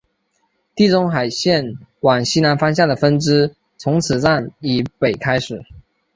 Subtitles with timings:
[0.73, 5.63] 地中海线往西南方向的分支从此站以北开始。